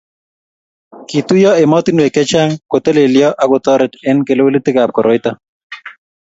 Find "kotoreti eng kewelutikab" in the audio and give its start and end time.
3.51-4.89